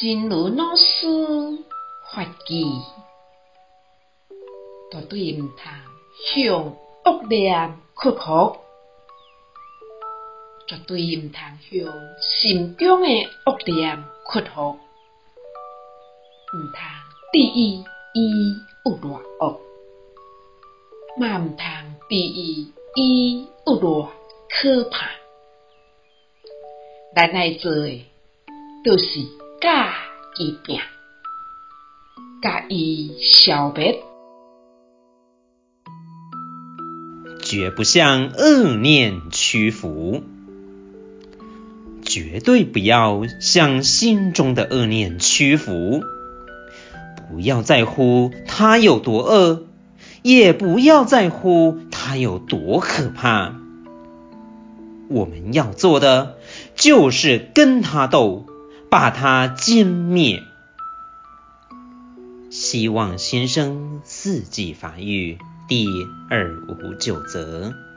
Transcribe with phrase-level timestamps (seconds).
[0.00, 1.08] 真如老师
[2.12, 2.64] 发起，
[4.92, 5.56] 绝对毋通
[6.24, 8.58] 向恶念屈服，
[10.68, 13.08] 绝对毋通向心中的
[13.44, 14.78] 恶念屈服，
[16.54, 16.78] 毋通
[17.32, 17.82] 治愈
[18.14, 18.54] 伊
[18.84, 19.60] 有偌恶，
[21.18, 21.66] 嘛毋通
[22.08, 24.06] 治愈伊有偌
[24.48, 25.10] 可怕。
[27.16, 28.06] 咱爱做诶，
[28.84, 29.04] 就是
[29.60, 29.92] 甲
[30.36, 30.78] 伊拼，
[32.40, 34.00] 甲伊消灭，
[37.42, 40.22] 绝不向恶念屈服，
[42.04, 46.04] 绝对不要向心中的恶念屈服，
[47.28, 49.64] 不要在乎它有多恶，
[50.22, 53.56] 也不要在乎它有多可怕。
[55.08, 56.36] 我们要做的，
[56.76, 58.46] 就是跟他斗，
[58.90, 60.44] 把它歼灭。
[62.50, 65.86] 希望新生四季繁育第
[66.30, 67.87] 二五九则。